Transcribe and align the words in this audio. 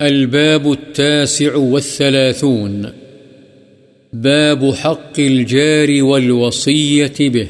الباب 0.00 0.66
التاسع 0.66 1.56
والثلاثون. 1.56 2.82
باب 4.12 4.64
حق 4.84 5.18
الجار 5.18 6.02
والوصية 6.02 7.30
به. 7.30 7.44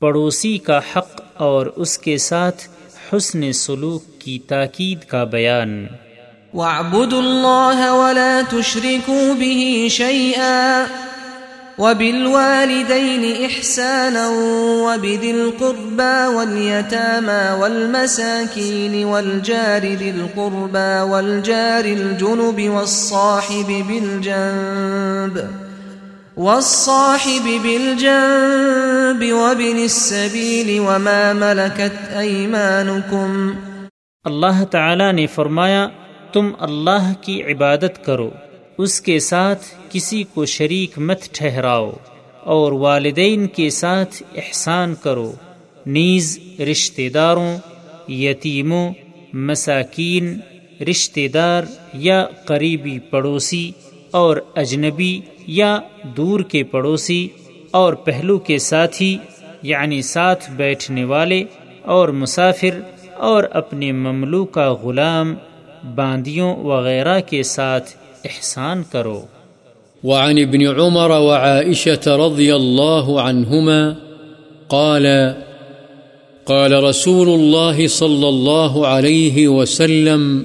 پڑوسی 0.00 0.58
کا 0.58 0.78
حق 0.78 1.20
اور 1.34 1.66
اس 1.66 1.98
کے 1.98 2.18
ساتھ 2.18 2.62
حسن 3.12 3.52
سلوک 3.52 4.20
کی 4.20 4.38
تاکید 4.38 5.00
کا 5.04 5.24
بیان. 5.24 5.86
واعبدوا 6.54 7.22
الله 7.22 7.90
ولا 7.92 8.40
تشركوا 8.50 9.34
به 9.34 9.88
شيئا. 9.88 10.84
وبالوالدين 11.80 13.44
إحسانا 13.44 14.28
وبذي 14.84 15.30
القربى 15.30 16.36
واليتامى 16.36 17.60
والمساكين 17.60 19.04
والجار 19.04 19.86
ذي 19.86 20.10
القربى 20.10 21.00
والجار 21.10 21.84
الجنب 21.84 22.70
والصاحب 22.70 23.72
بالجنب 23.88 25.40
والصاحب 26.36 27.48
بالجنب 27.62 29.32
وابن 29.32 29.76
السبيل 29.76 30.80
وما 30.80 31.32
ملكت 31.32 32.18
أيمانكم 32.18 33.50
اللہ 34.24 34.64
تعالی 34.70 35.12
نے 35.12 35.26
فرمایا، 35.26 35.88
تم 36.32 36.50
اللہ 36.60 37.12
کی 37.20 37.42
عبادت 37.42 38.04
کرو۔ 38.04 38.30
اس 38.82 39.00
کے 39.00 39.18
ساتھ 39.18 39.64
کسی 39.90 40.22
کو 40.34 40.44
شریک 40.44 40.98
مت 40.98 41.22
ٹھہراؤ 41.32 41.90
اور 42.44 42.72
والدین 42.72 43.46
کے 43.46 43.70
ساتھ 43.70 44.22
احسان 44.36 44.94
کرو۔ 44.94 45.32
نیز 45.86 46.38
رشتہ 46.70 47.08
داروں، 47.14 47.56
یتیموں، 48.10 48.90
مساکین، 49.32 50.38
رشتہ 50.90 51.26
دار 51.28 51.62
یا 51.94 52.24
قریبی 52.44 52.98
پڑوسی 52.98 53.70
اور 54.10 54.36
اجنبی 54.56 55.20
یا 55.46 55.78
دور 56.16 56.40
کے 56.40 56.62
پڑوسی 56.64 57.28
اور 57.70 57.92
پہلو 57.94 58.38
کے 58.38 58.58
ساتھی 58.58 59.16
یعنی 59.62 60.02
ساتھ 60.02 60.50
بیٹھنے 60.50 61.04
والے 61.04 61.42
اور 61.84 62.08
مسافر 62.08 62.80
اور 63.30 63.44
اپنے 63.52 63.92
مملو 63.92 64.44
کا 64.44 64.72
غلام، 64.72 65.34
باندیوں 65.94 66.54
وغیرہ 66.56 67.20
کے 67.20 67.42
ساتھ 67.42 67.90
احسان 68.24 68.82
کرو۔ 68.92 69.22
وعن 70.04 70.38
ابن 70.38 70.66
عمر 70.66 71.10
وعائشة 71.10 72.16
رضي 72.16 72.52
الله 72.54 73.20
عنهما 73.20 73.94
قال 74.68 75.06
قال 76.44 76.72
رسول 76.72 77.28
الله 77.28 77.86
صلى 77.86 78.28
الله 78.28 78.86
عليه 78.86 79.48
وسلم 79.48 80.42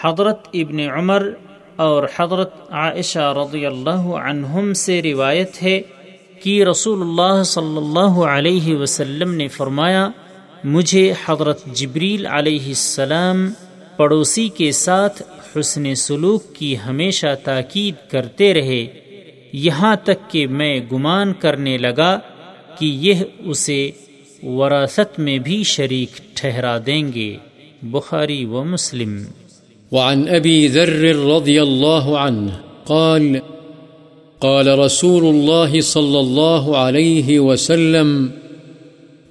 حضرت 0.00 0.38
ابن 0.54 0.80
عمر 0.80 1.30
اور 1.76 2.04
حضرت 2.16 2.52
عائشہ 2.70 3.34
رضی 3.36 3.66
اللہ 3.66 4.04
عنہم 4.28 4.72
سے 4.72 5.02
روایت 5.02 5.62
ہے 5.62 5.80
کہ 6.42 6.64
رسول 6.64 7.00
اللہ 7.00 7.42
صلی 7.42 7.76
اللہ 7.76 8.24
علیہ 8.24 8.76
وسلم 8.76 9.34
نے 9.34 9.48
فرمایا، 9.48 10.08
مجھے 10.64 11.12
حضرت 11.26 11.64
جبریل 11.64 12.26
علیہ 12.26 12.66
السلام 12.66 13.52
پڑوسی 13.96 14.48
کے 14.48 14.72
ساتھ 14.72 15.22
حسن 15.60 15.94
سلوک 15.94 16.54
کی 16.54 16.76
ہمیشہ 16.86 17.26
تاکید 17.44 18.10
کرتے 18.10 18.54
رہے۔ 18.54 18.86
یہاں 19.52 19.96
تک 20.04 20.30
کہ 20.30 20.46
میں 20.46 20.80
گمان 20.92 21.32
کرنے 21.32 21.78
لگا 21.78 22.18
کہ 22.78 22.86
یہ 22.86 23.14
اسے 23.38 23.90
وراثت 24.42 25.18
میں 25.18 25.38
بھی 25.38 25.62
شریک 25.62 26.36
ٹھہرا 26.36 26.78
دیں 26.86 27.12
گے۔ 27.14 27.36
بخاری 27.82 28.44
و 28.44 28.64
مسلم۔ 28.64 29.24
وعن 29.94 30.28
أبي 30.28 30.68
ذر 30.68 31.16
رضي 31.16 31.62
الله 31.62 32.18
عنه 32.18 32.60
قال 32.86 33.42
قال 34.40 34.78
رسول 34.78 35.24
الله 35.34 35.80
صلى 35.80 36.20
الله 36.20 36.78
عليه 36.78 37.40
وسلم، 37.40 38.30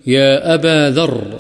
يا 0.08 0.54
أبا 0.54 0.90
ذر، 0.90 1.40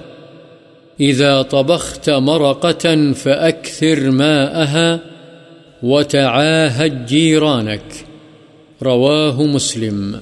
إذا 1.00 1.42
طبخت 1.42 2.10
مرقة 2.10 3.12
فأكثر 3.12 4.12
ماءها 4.12 5.00
وتعاهد 5.84 7.06
جيرانك، 7.06 8.06
رواه 8.82 9.44
مسلم. 9.44 10.22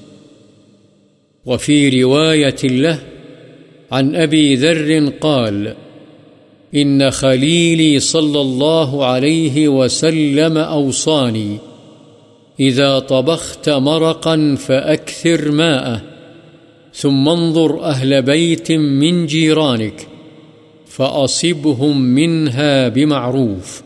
وفي 1.46 2.02
رواية 2.02 2.62
له، 2.64 2.98
عن 3.92 4.16
أبي 4.16 4.54
ذر 4.56 5.12
قال 5.20 5.74
إن 6.74 7.10
خليلي 7.10 7.98
صلى 7.98 8.40
الله 8.40 9.06
عليه 9.06 9.68
وسلم 9.68 10.58
أوصاني. 10.58 11.58
إذا 12.60 12.98
طبخت 12.98 13.68
مرقا 13.68 14.56
فأكثر 14.60 15.50
ماءه، 15.50 16.02
ثم 16.94 17.28
انظر 17.28 17.84
أهل 17.84 18.22
بيت 18.22 18.72
من 18.72 19.26
جيرانك، 19.26 20.08
فأصبهم 20.86 22.00
منها 22.00 22.88
بمعروف. 22.88 23.82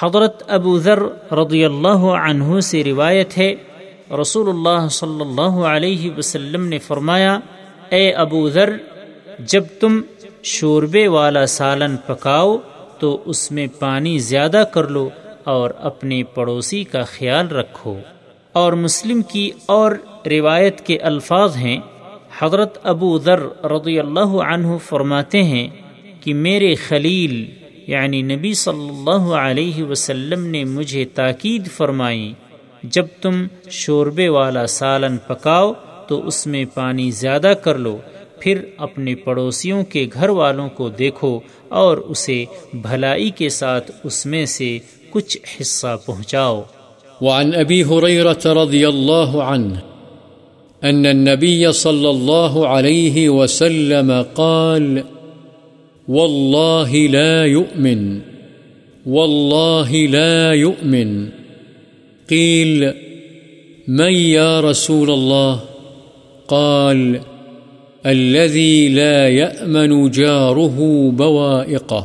حضرت 0.00 0.42
ابو 0.48 0.78
ذر 0.78 1.02
رضی 1.32 1.64
اللہ 1.64 2.02
عنہ 2.26 2.60
سے 2.60 2.84
روایت 2.84 3.38
ہے، 3.38 3.54
رسول 4.20 4.48
اللہ 4.48 4.88
صلی 4.88 5.20
اللہ 5.20 5.60
علیہ 5.66 6.10
وسلم 6.18 6.68
نے 6.68 6.78
فرمایا، 6.78 7.38
اے 7.90 8.10
ابو 8.10 8.48
ذر، 8.48 8.70
جب 9.38 9.64
تم 9.80 10.00
شوربے 10.42 11.08
والا 11.08 11.46
سالن 11.46 11.96
پکاؤ 11.96 12.56
تو 12.98 13.22
اس 13.24 13.52
میں 13.52 13.66
پانی 13.78 14.18
زیادہ 14.18 14.64
کر 14.74 14.88
لو 14.88 15.08
اور 15.44 15.70
اپنے 15.78 16.22
پڑوسی 16.22 16.84
کا 16.84 17.02
خیال 17.02 17.48
رکھو۔ 17.48 17.98
اور 18.52 18.72
مسلم 18.72 19.22
کی 19.22 19.50
اور 19.66 19.92
روایت 20.30 20.80
کے 20.80 20.98
الفاظ 20.98 21.56
ہیں۔ 21.56 21.76
حضرت 22.38 22.78
ابو 22.82 23.18
ذر 23.18 23.64
رضی 23.64 24.00
اللہ 24.00 24.42
عنہ 24.42 24.66
فرماتے 24.76 25.42
ہیں 25.42 25.68
کہ 26.20 26.34
میرے 26.34 26.74
خلیل 26.74 27.50
یعنی 27.86 28.22
نبی 28.22 28.54
صلی 28.54 28.88
اللہ 28.88 29.34
علیہ 29.34 29.82
وسلم 29.82 30.46
نے 30.46 30.64
مجھے 30.64 31.04
تاکید 31.04 31.68
فرمائی، 31.68 32.32
جب 32.82 33.06
تم 33.20 33.46
شوربے 33.70 34.28
والا 34.28 34.66
سالن 34.66 35.16
پکاؤ 35.16 35.72
تو 36.06 36.26
اس 36.26 36.46
میں 36.46 36.64
پانی 36.74 37.10
زیادہ 37.10 37.52
کر 37.62 37.78
لو۔ 37.78 37.98
پھر 38.42 38.58
اپنے 38.76 39.14
پڑوسیوں 39.14 39.84
کے 39.84 40.06
گھر 40.12 40.28
والوں 40.28 40.68
کو 40.68 40.88
دیکھو 40.88 41.40
اور 41.68 41.96
اسے 41.96 42.44
بھلائی 42.74 43.30
کے 43.30 43.48
ساتھ 43.48 43.90
اس 44.04 44.26
میں 44.26 44.46
سے 44.46 44.78
کچھ 45.10 45.38
حصہ 45.60 45.96
پہنچاؤ۔ 46.06 46.62
وعن 47.20 47.54
ابی 47.54 47.82
حریرت 47.82 48.46
رضی 48.46 48.84
اللہ 48.84 49.30
عنہ، 49.52 49.74
ان 50.82 51.06
النبي 51.06 51.66
صلى 51.72 52.08
الله 52.08 52.54
عليه 52.66 53.28
وسلم 53.28 54.12
قال 54.34 54.98
والله 56.08 57.08
لا 57.10 57.44
يؤمن 57.44 58.18
والله 59.06 59.90
لا 60.06 60.52
يؤمن 60.52 61.26
قيل 62.28 62.84
من 63.88 64.12
يا 64.14 64.60
رسول 64.60 65.10
الله 65.10 65.56
قال 66.46 67.31
الذي 68.06 68.88
لا 68.88 69.28
يأمن 69.28 70.10
جاره 70.10 71.08
بوائقه. 71.10 72.02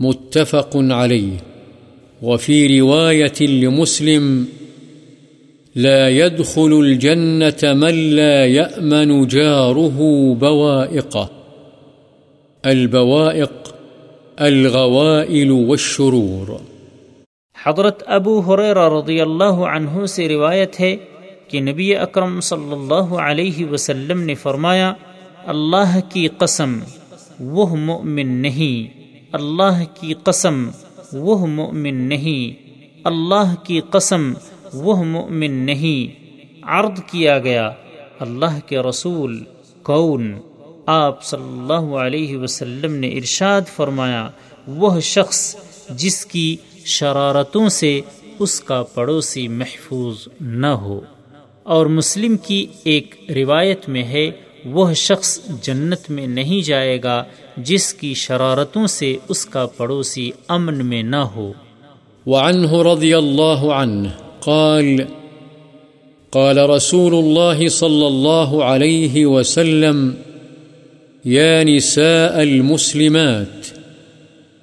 متفق 0.00 0.76
عليه. 0.76 1.36
وفي 2.22 2.80
رواية 2.80 3.46
لمسلم، 3.46 4.44
لا 5.76 6.08
يدخل 6.08 6.80
الجنة 6.80 7.74
من 7.74 7.94
لا 7.94 8.44
يأمن 8.44 9.26
جاره 9.26 9.98
بوائقه. 10.34 11.26
البوائق، 12.66 13.68
الغوائل 14.40 15.50
والشرور. 15.50 16.56
حضرت 17.64 18.02
ابو 18.06 18.40
حریر 18.40 18.76
رضی 18.76 19.20
اللہ 19.20 19.44
عنہ 19.44 20.06
سے 20.06 20.28
روایت 20.28 20.80
ہے 20.80 20.96
کہ 21.48 21.60
نبی 21.60 21.96
اکرم 21.96 22.40
صلی 22.40 22.72
اللہ 22.72 23.14
علیہ 23.14 23.66
وسلم 23.66 24.20
نے 24.20 24.34
فرمایا، 24.34 24.94
اللہ 25.44 25.98
کی 26.08 26.28
قسم، 26.28 26.78
وہ 27.40 27.76
مؤمن 27.76 28.28
نہیں۔ 28.28 29.00
اللہ 29.32 30.00
کی 30.00 30.14
قسم، 30.14 30.68
وہ 31.12 31.46
مؤمن 31.46 31.94
نہیں۔ 31.94 32.68
اللہ 33.04 33.54
کی 33.64 33.80
قسم، 33.90 34.32
وہ 34.74 35.04
مؤمن 35.04 35.50
نہیں۔ 35.50 36.26
عرض 36.62 37.00
کیا 37.06 37.38
گیا، 37.38 37.70
اللہ 38.20 38.60
کے 38.66 38.78
رسول 38.78 39.44
کون؟ 39.82 40.34
آپ 40.86 41.24
صلی 41.24 41.58
اللہ 41.58 41.96
علیہ 41.96 42.36
وسلم 42.36 42.94
نے 42.94 43.08
ارشاد 43.08 43.60
فرمایا، 43.76 44.28
وہ 44.66 45.00
شخص 45.00 45.56
جس 45.90 46.26
کی 46.26 46.56
شرارتوں 46.84 47.68
سے 47.68 48.00
اس 48.38 48.60
کا 48.60 48.82
پڑوسی 48.82 49.48
محفوظ 49.48 50.28
نہ 50.40 50.66
ہو۔ 50.66 51.00
اور 51.66 51.86
مسلم 51.86 52.36
کی 52.36 52.66
ایک 52.84 53.14
روایت 53.36 53.88
میں 53.88 54.04
ہے، 54.04 54.30
وہ 54.64 54.92
شخص 54.92 55.40
جنت 55.62 56.10
میں 56.10 56.26
نہیں 56.26 56.62
جائے 56.62 56.98
گا 57.04 57.24
جس 57.56 57.94
کی 57.94 58.14
شرارتوں 58.14 58.86
سے 58.86 59.16
اس 59.28 59.46
کا 59.46 59.66
پڑوسی 59.66 60.30
امن 60.48 60.86
میں 60.86 61.02
نہ 61.02 61.16
ہو۔ 61.16 61.52
وعنه 62.26 62.92
رضي 62.92 63.14
الله 63.14 63.72
عنه 63.72 64.08
قال 64.40 65.00
قال 66.30 66.58
رسول 66.58 67.14
الله 67.14 67.68
صلى 67.68 68.06
الله 68.06 68.64
عليه 68.64 69.26
وسلم 69.26 70.10
يا 71.26 71.62
نساء 71.62 72.40
المسلمات، 72.42 73.66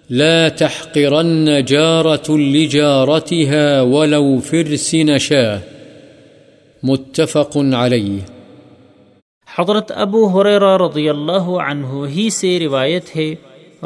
لا 0.09 0.49
تحقرن 0.49 1.65
جارة 1.65 2.37
لجارتها 2.37 3.81
ولو 3.81 4.39
فرس 4.39 4.93
نشاه 4.93 5.59
متفق 6.83 7.57
عليه 7.57 8.25
حضرت 9.47 9.91
ابو 10.05 10.21
حریرہ 10.27 10.71
رضی 10.77 11.07
اللہ 11.09 11.47
عنہ 11.65 12.05
ہی 12.15 12.29
سے 12.29 12.49
روایت 12.59 13.15
ہے 13.15 13.27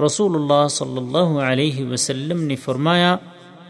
رسول 0.05 0.35
اللہ 0.35 0.67
صلی 0.69 0.97
اللہ 0.97 1.37
علیہ 1.49 1.85
وسلم 1.89 2.41
نے 2.43 2.55
فرمایا 2.63 3.15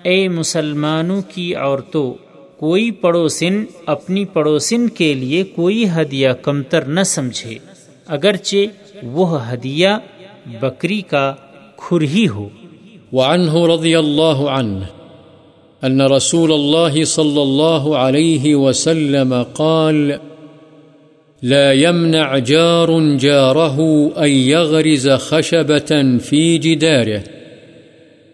اے 0.09 0.17
مسلمانوں 0.27 1.21
کی 1.33 1.53
عورتوں 1.65 2.07
کوئی 2.59 2.89
پڑوسن 3.01 3.63
اپنی 3.95 4.25
پڑوسن 4.33 4.87
کے 4.99 5.13
لیے 5.13 5.43
کوئی 5.55 5.83
ہدیہ 5.95 6.29
کمتر 6.41 6.85
نہ 6.97 7.03
سمجھے 7.05 7.57
اگرچہ 8.07 9.03
وہ 9.17 9.27
ہدیہ 9.51 9.89
بکری 10.61 11.01
کا 11.11 11.25
کھر 11.77 12.01
ہی 12.13 12.27
ہو۔ 12.35 12.47
وعنه 13.11 13.65
رضي 13.73 13.93
الله 13.97 14.47
عنه 14.53 14.96
أن 15.83 16.01
رسول 16.01 16.51
الله 16.51 17.03
صلى 17.03 17.41
الله 17.41 17.97
عليه 17.97 18.55
وسلم 18.55 19.33
قال، 19.43 20.19
لا 21.41 21.73
يمنع 21.73 22.37
جار 22.37 23.15
جاره 23.15 24.11
أن 24.17 24.29
يغرز 24.29 25.09
خشبة 25.09 26.17
في 26.17 26.57
جداره. 26.57 27.23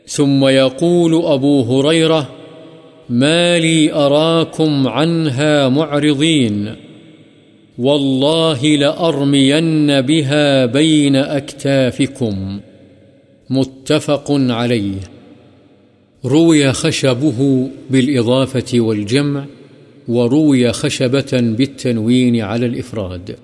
ثم 0.07 0.45
يقول 0.45 1.25
أبو 1.25 1.61
هريرة، 1.61 2.29
ما 3.09 3.59
لي 3.59 3.93
أراكم 3.93 4.87
عنها 4.87 5.69
معرضين. 5.69 6.75
والله 7.77 8.65
لأرمين 8.65 10.01
بها 10.01 10.65
بين 10.65 11.15
أكتافكم. 11.15 12.59
متفق 13.49 14.25
عليه. 14.29 14.95
روي 16.25 16.73
خشبه 16.73 17.69
بالإضافة 17.89 18.79
والجمع، 18.79 19.45
وروي 20.07 20.71
خشبة 20.71 21.31
بالتنوين 21.31 22.41
على 22.41 22.65
الإفراد، 22.65 23.35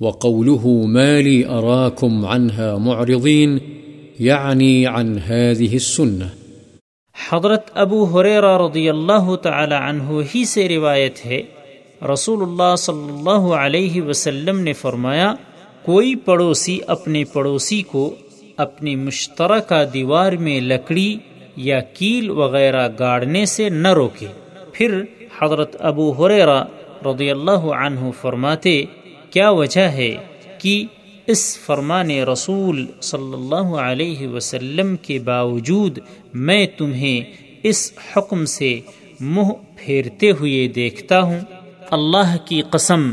وقوله 0.00 0.86
ما 0.86 1.20
لي 1.20 1.46
أراكم 1.46 2.26
عنها 2.26 2.78
معرضين 2.78 3.60
يعني 4.20 4.86
عن 4.86 5.18
هذه 5.18 5.74
السنة. 5.74 6.26
حضرت 7.30 7.70
ابو 7.74 8.04
حریرہ 8.04 8.58
رضی 8.58 8.88
اللہ 8.88 9.34
تعالی 9.36 9.74
عنہ 9.74 10.20
ہی 10.34 10.44
سے 10.44 10.68
روایت 10.68 11.26
ہے، 11.26 11.42
رسول 12.12 12.42
اللہ 12.42 12.76
صلی 12.76 13.08
اللہ 13.12 13.54
علیہ 13.54 14.02
وسلم 14.02 14.60
نے 14.60 14.72
فرمایا، 14.72 15.34
کوئی 15.82 16.14
پڑوسی 16.14 16.78
اپنے 16.86 17.24
پڑوسی 17.24 17.82
کو 17.82 18.14
اپنی 18.56 18.96
مشترکہ 18.96 19.84
دیوار 19.84 20.32
میں 20.32 20.60
لکڑی 20.60 21.16
یا 21.62 21.80
کیل 21.80 22.30
وغیرہ 22.30 22.86
گاڑنے 22.98 23.44
سے 23.46 23.68
نہ 23.68 23.92
روکے۔ 23.92 24.26
پھر 24.72 25.00
حضرت 25.38 25.76
ابو 25.80 26.10
حریرہ 26.12 26.62
رضی 27.06 27.30
اللہ 27.30 27.64
عنہ 27.76 28.10
فرماتے، 28.20 28.82
کیا 29.30 29.50
وجہ 29.50 29.86
ہے 29.98 30.14
کہ 30.58 30.84
اس 31.26 31.42
فرمان 31.58 32.10
رسول 32.10 32.86
صلی 33.00 33.32
اللہ 33.32 33.68
علیہ 33.80 34.28
وسلم 34.28 34.96
کے 34.96 35.18
باوجود 35.18 35.98
میں 36.46 36.66
تمہیں 36.78 37.20
اس 37.62 37.92
حکم 38.10 38.44
سے 38.44 38.80
منہ 39.20 39.52
پھیرتے 39.76 40.30
ہوئے 40.30 40.66
دیکھتا 40.74 41.20
ہوں؟ 41.20 41.40
اللہ 41.90 42.36
کی 42.44 42.60
قسم، 42.70 43.10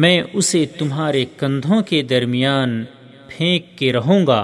میں 0.00 0.20
اسے 0.32 0.64
تمہارے 0.78 1.24
کندھوں 1.36 1.80
کے 1.82 2.02
درمیان 2.02 2.84
پھینک 3.28 3.78
کے 3.78 3.92
رہوں 3.92 4.26
گا 4.26 4.42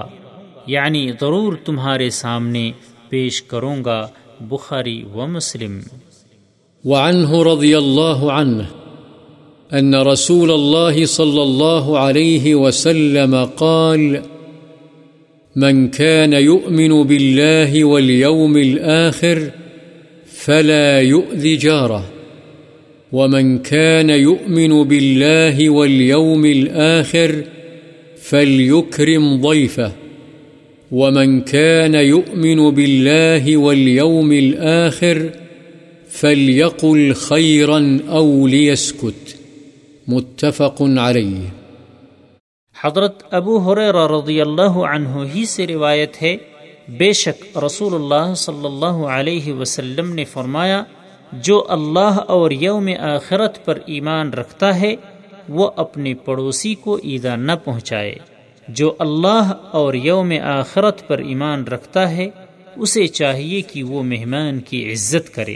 یعنی 0.67 1.11
ضرور 1.21 1.53
تمہارے 1.65 2.09
سامنے 2.09 2.71
پیش 3.13 3.41
کروں 3.41 3.83
گا 3.83 4.09
بخاری 4.51 5.03
و 5.15 5.27
مسلم۔ 5.27 5.79
وعنه 6.85 7.43
رضي 7.43 7.73
الله 7.77 8.31
عنه 8.31 8.65
أن 9.79 9.93
رسول 9.95 10.51
الله 10.51 11.05
صلى 11.05 11.41
الله 11.41 11.99
عليه 11.99 12.55
وسلم 12.55 13.35
قال، 13.45 14.21
من 15.55 15.87
كان 15.89 16.33
يؤمن 16.33 16.93
بالله 17.03 17.83
واليوم 17.83 18.57
الآخر 18.57 19.41
فلا 20.45 21.01
يؤذي 21.01 21.55
جاره 21.55 22.03
ومن 23.13 23.57
كان 23.59 24.09
يؤمن 24.09 24.83
بالله 24.83 25.69
واليوم 25.69 26.45
الآخر 26.45 27.43
فليكرم 28.21 29.41
ضيفه 29.41 29.91
ومن 30.93 31.41
كان 31.41 31.95
يؤمن 31.95 32.59
بالله 32.71 33.57
واليوم 33.57 34.31
الآخر 34.31 35.29
فليقل 36.09 37.13
خيرا 37.13 37.99
أو 38.09 38.47
ليسكت 38.47 39.35
متفق 40.07 40.81
عليه 40.81 41.43
حضرت 42.75 43.23
ابو 43.31 43.57
حریرہ 43.57 44.07
رضی 44.07 44.41
اللہ 44.41 44.77
عنہ 44.89 45.23
ہی 45.35 45.45
سے 45.45 45.67
روایت 45.67 46.21
ہے، 46.21 46.35
بے 46.97 47.11
شک 47.13 47.57
رسول 47.65 47.93
اللہ 47.93 48.33
صلی 48.33 48.65
اللہ 48.65 48.99
علیہ 49.15 49.53
وسلم 49.53 50.13
نے 50.13 50.25
فرمایا، 50.25 50.83
جو 51.31 51.57
اللہ 51.69 52.19
اور 52.35 52.51
یوم 52.51 52.89
آخرت 52.99 53.65
پر 53.65 53.79
ایمان 53.85 54.33
رکھتا 54.33 54.79
ہے، 54.79 54.95
وہ 55.49 55.69
اپنے 55.75 56.13
پڑوسی 56.25 56.73
کو 56.75 56.99
ایدہ 57.03 57.35
نہ 57.35 57.51
پہنچائے۔ 57.63 58.15
جو 58.67 58.93
اللہ 58.99 59.51
اور 59.71 59.93
یوم 59.93 60.31
آخرت 60.43 61.07
پر 61.07 61.17
ایمان 61.17 61.63
رکھتا 61.63 62.11
ہے، 62.11 62.29
اسے 62.75 63.07
چاہیے 63.07 63.61
کہ 63.61 63.83
وہ 63.83 64.03
مہمان 64.03 64.59
کی 64.59 64.91
عزت 64.91 65.35
کرے۔ 65.35 65.55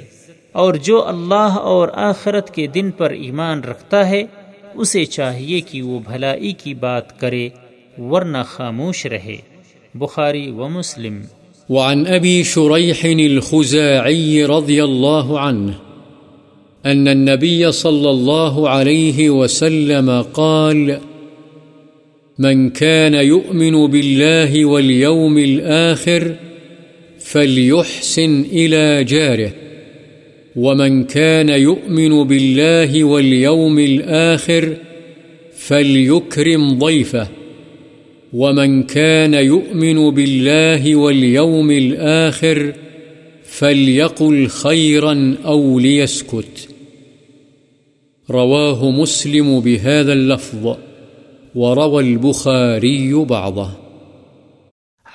اور 0.52 0.74
جو 0.74 1.08
اللہ 1.08 1.36
اور 1.36 1.88
آخرت 1.94 2.54
کے 2.54 2.68
دن 2.68 2.92
پر 2.92 3.10
ایمان 3.10 3.60
رکھتا 3.60 4.10
ہے، 4.10 4.24
اسے 4.74 5.06
چاہیے 5.06 5.62
کہ 5.62 5.82
وہ 5.82 6.00
بھلائی 6.00 6.52
کی 6.52 6.74
بات 6.74 7.20
کرے، 7.20 7.50
ورنہ 7.98 8.38
خاموش 8.46 9.06
رہے۔ 9.06 9.38
بخاری 9.96 10.52
و 10.52 10.68
مسلم۔ 10.70 11.22
وعن 11.70 12.06
أبي 12.06 12.44
شريح 12.44 13.00
الخزاعي 13.04 14.44
رضي 14.44 14.80
الله 14.80 15.38
عنه 15.40 15.72
أن 16.92 17.08
النبي 17.08 17.72
صلى 17.72 18.10
الله 18.10 18.68
عليه 18.68 19.36
وسلم 19.40 20.22
قال 20.22 20.92
من 22.40 22.70
كان 22.70 23.14
يؤمن 23.14 23.88
بالله 23.88 24.66
واليوم 24.66 25.38
الآخر 25.38 26.36
فليحسن 27.20 28.46
إلى 28.52 29.04
جاره. 29.04 29.52
ومن 30.56 31.04
كان 31.04 31.50
يؤمن 31.50 32.24
بالله 32.24 33.04
واليوم 33.04 33.80
الآخر 33.80 34.78
فليكرم 35.58 36.80
ضيفه. 36.80 37.28
ومن 38.34 38.84
كان 38.84 39.34
يؤمن 39.34 40.10
بالله 40.10 40.96
واليوم 40.96 41.72
الآخر 41.72 42.74
فليقل 43.44 44.48
خيرا 44.48 45.36
أو 45.46 45.80
ليسكت. 45.80 46.70
رواه 48.30 48.92
مسلم 48.92 49.60
بهذا 49.60 50.14
اللفظ. 50.14 50.87
وروى 51.60 52.12
البخاري 52.12 53.14
بعضه. 53.14 53.72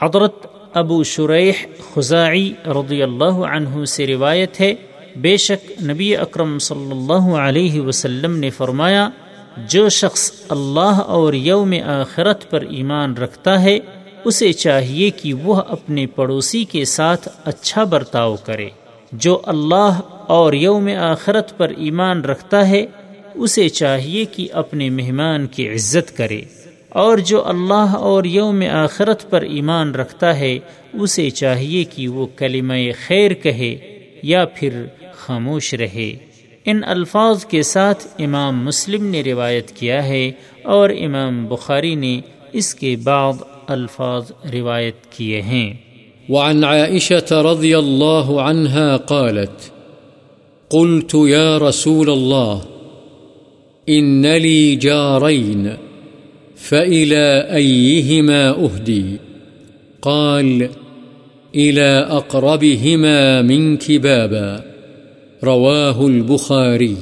حضرت 0.01 0.47
ابو 0.75 1.03
شریح 1.03 1.53
خزاعی 1.95 2.53
رضی 2.67 3.03
اللہ 3.03 3.25
عنہ 3.25 3.85
سے 3.85 4.07
روایت 4.07 4.61
ہے، 4.61 4.75
بے 5.17 5.37
شک 5.37 5.83
نبی 5.83 6.17
اکرم 6.17 6.59
صلی 6.59 6.91
اللہ 6.91 7.37
علیہ 7.37 7.81
وسلم 7.81 8.37
نے 8.37 8.51
فرمایا، 8.51 9.09
جو 9.57 9.89
شخص 9.89 10.33
اللہ 10.49 11.01
اور 11.07 11.33
یوم 11.33 11.75
آخرت 11.87 12.51
پر 12.51 12.61
ایمان 12.61 13.15
رکھتا 13.15 13.63
ہے، 13.63 13.79
اسے 14.25 14.53
چاہیے 14.53 15.11
کہ 15.11 15.35
وہ 15.35 15.55
اپنے 15.55 16.07
پڑوسی 16.07 16.65
کے 16.65 16.85
ساتھ 16.85 17.29
اچھا 17.45 17.85
برتاؤ 17.85 18.37
کرے۔ 18.45 18.69
جو 19.13 19.41
اللہ 19.45 20.01
اور 20.27 20.53
یوم 20.53 20.89
آخرت 21.01 21.59
پر 21.59 21.73
ایمان 21.77 22.21
رکھتا 22.21 22.69
ہے 22.69 22.87
اسے 23.35 23.69
چاہیے 23.69 24.25
کہ 24.25 24.49
اپنے 24.53 24.91
مہمان 24.91 25.47
کی 25.47 25.69
عزت 25.69 26.17
کرے 26.17 26.41
اور 26.89 27.19
جو 27.19 27.47
اللہ 27.47 27.95
اور 27.95 28.25
یوم 28.25 28.63
آخرت 28.71 29.31
پر 29.31 29.43
ایمان 29.43 29.95
رکھتا 29.95 30.39
ہے، 30.39 30.59
اسے 30.93 31.31
چاہیے 31.31 31.85
کہ 31.85 32.09
وہ 32.09 32.27
کلمہ 32.37 32.75
خیر 33.07 33.35
کہے 33.35 33.77
یا 34.23 34.45
پھر 34.45 34.85
خاموش 35.13 35.75
رہے۔ 35.75 36.17
ان 36.65 36.81
الفاظ 36.87 37.45
کے 37.45 37.63
ساتھ 37.63 38.07
امام 38.19 38.65
مسلم 38.65 39.07
نے 39.07 39.23
روایت 39.23 39.71
کیا 39.71 40.05
ہے 40.05 40.31
اور 40.63 40.91
امام 40.91 41.47
بخاری 41.47 41.95
نے 41.95 42.21
اس 42.53 42.75
کے 42.75 42.97
بعد 43.05 43.33
الفاظ 43.67 44.33
روایت 44.53 45.07
کیے 45.11 45.43
ہیں۔ 45.43 45.75
وعن 46.29 46.65
عائشة 46.65 47.53
رضي 47.53 47.75
الله 47.75 48.43
عنها 48.43 48.97
قالت، 48.97 49.71
قلت 50.69 51.17
يا 51.29 51.59
رسول 51.59 52.11
الله 52.11 52.72
إن 53.89 54.27
لي 54.27 54.77
جارين 54.77 55.77
فإلى 56.57 57.49
أيهما 57.53 58.51
أهدي؟ 58.51 59.17
قال، 60.03 60.69
إلى 61.55 62.07
أقربهما 62.11 63.43
منك 63.43 63.91
بابا 63.91 64.65
رواه 65.45 66.07
البخاري. 66.07 66.95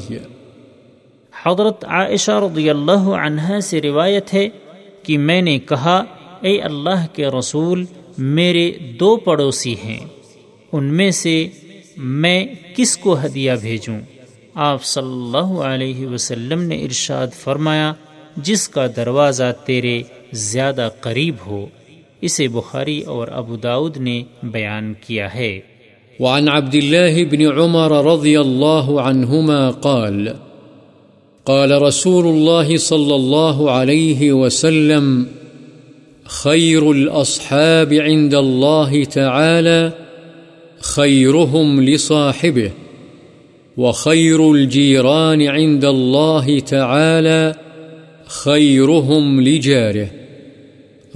حضرت 1.45 1.85
عائشہ 1.85 2.31
رضی 2.31 2.71
اللہ 2.71 3.09
عنہ 3.17 3.61
سے 3.61 3.81
روایت 3.81 4.35
ہے 4.35 4.49
کہ 5.03 5.19
میں 5.19 5.43
نے 5.43 5.59
کہا، 5.59 6.05
اے 6.41 6.61
اللہ 6.61 7.07
کے 7.13 7.27
رسول، 7.27 7.85
میرے 8.19 8.71
دو 9.01 9.17
پڑوسی 9.17 9.75
ہیں، 9.85 10.01
ان 10.73 10.85
میں 10.85 11.11
سے 11.11 11.49
میں 11.97 12.47
کس 12.77 12.97
کو 12.97 13.17
ہدیہ 13.25 13.53
بھیجوں؟ 13.61 14.01
آپ 14.63 14.85
صلی 14.85 15.13
اللہ 15.13 15.61
علیہ 15.61 16.07
وسلم 16.07 16.63
نے 16.63 16.77
ارشاد 16.77 17.27
فرمایا، 17.35 17.93
جس 18.37 18.69
کا 18.69 18.87
دروازہ 18.97 19.53
تیرے 19.65 20.03
زیادہ 20.33 20.89
قریب 21.01 21.35
ہو، 21.47 21.67
اسے 22.21 22.49
بخاری 22.49 23.01
اور 23.01 23.29
ابو 23.33 23.57
داود 23.57 23.97
نے 23.97 24.23
بیان 24.43 24.95
کیا 25.07 25.35
ہے۔ 25.35 25.61
وعن 26.21 26.49
عبد 26.49 26.75
الله 26.75 27.23
بن 27.31 27.59
عمر 27.59 28.05
رضي 28.13 28.37
الله 28.37 28.99
عنهما 28.99 29.71
قال 29.71 30.29
قال 31.45 31.83
رسول 31.83 32.25
الله 32.27 32.77
صلى 32.77 33.15
الله 33.15 33.71
عليه 33.71 34.33
وسلم 34.33 35.23
خير 36.25 36.83
الأصحاب 36.83 37.93
عند 37.93 38.35
الله 38.35 39.05
تعالى 39.05 39.91
خيرهم 40.81 41.81
لصاحبه۔ 41.81 42.90
وخير 43.81 44.41
الجيران 44.53 45.43
عند 45.49 45.85
الله 45.85 46.59
تعالى 46.59 47.53
خيرهم 48.27 49.41
لجاره. 49.41 50.09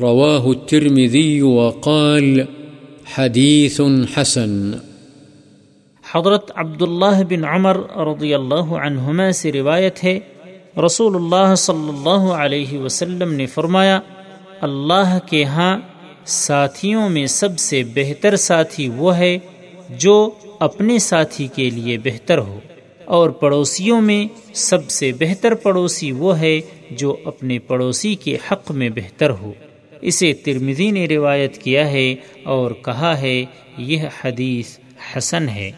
رواه 0.01 0.51
الترمذي 0.51 1.43
وقال 1.43 2.45
حديث 3.15 3.81
حسن. 4.15 4.73
حضرت 6.13 6.51
عبداللہ 6.55 7.23
بن 7.29 7.45
عمر 7.45 7.77
رضی 7.97 8.35
اللہ 8.35 8.73
عنہما 8.87 9.33
سے 9.33 9.53
روایت 9.53 10.05
ہے، 10.05 10.19
رسول 10.87 11.15
اللہ 11.15 11.55
صلی 11.55 11.89
اللہ 11.89 12.33
علیہ 12.33 12.79
وسلم 12.79 13.33
نے 13.33 13.47
فرمایا، 13.47 14.01
اللہ 14.61 15.19
کے 15.27 15.45
ہاں 15.45 15.79
ساتھیوں 16.27 17.09
میں 17.09 17.27
سب 17.27 17.59
سے 17.59 17.83
بہتر 17.95 18.37
ساتھی 18.37 18.89
وہ 18.89 19.17
ہے 19.17 19.39
جو 19.91 20.31
اپنے 20.65 20.99
ساتھی 20.99 21.49
کے 21.55 21.71
لیے 21.71 21.99
بہتر 21.99 22.39
ہو۔ 22.39 22.61
اور 23.05 23.31
پڑوسیوں 23.31 24.01
میں 24.01 24.55
سب 24.55 24.91
سے 24.91 25.13
بہتر 25.13 25.55
پڑوسی 25.55 26.13
وہ 26.13 26.41
ہے 26.41 26.61
جو 26.91 27.17
اپنے 27.25 27.59
پڑوسی 27.59 28.15
کے 28.15 28.37
حق 28.51 28.71
میں 28.71 28.89
بہتر 28.89 29.31
ہو۔ 29.31 29.53
اسے 30.01 30.33
ترمزی 30.33 30.91
نے 30.91 31.07
روایت 31.07 31.59
کیا 31.59 31.91
ہے 31.91 32.15
اور 32.45 32.71
کہا 32.71 33.21
ہے، 33.21 33.45
یہ 33.79 33.99
حدیث 34.25 34.79
حسن 35.17 35.49
ہے۔ 35.49 35.71